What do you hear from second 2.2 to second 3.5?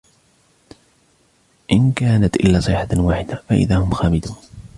إِلَّا صَيْحَةً وَاحِدَةً